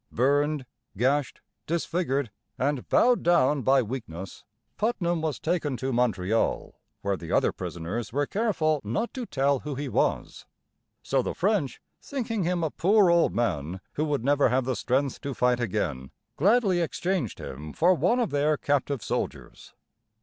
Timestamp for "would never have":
14.05-14.65